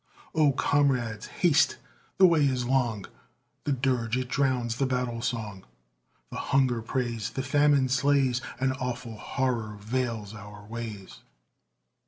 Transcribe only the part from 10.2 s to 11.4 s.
our ways!"